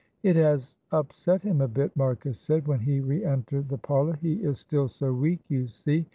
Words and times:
"It 0.23 0.35
has 0.35 0.77
upset 0.91 1.43
him 1.43 1.61
a 1.61 1.67
bit," 1.67 1.95
Marcus 1.95 2.39
said, 2.39 2.67
when 2.67 2.79
he 2.79 3.01
re 3.01 3.23
entered 3.23 3.69
the 3.69 3.77
parlour, 3.77 4.15
"he 4.19 4.41
is 4.41 4.57
still 4.59 4.87
so 4.87 5.13
weak, 5.13 5.41
you 5.47 5.67
see. 5.67 6.07